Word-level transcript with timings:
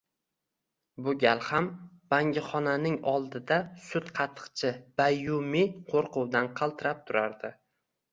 Bu 1.07 1.11
gal 1.23 1.41
ham 1.49 1.65
bangixonaning 2.13 2.95
oldida 3.11 3.59
sut-qatiqchi 3.89 4.71
Bayyumi 5.03 5.63
qo`rquvdan 5.93 6.49
qaltirab 6.63 7.05
turardi 7.11 7.53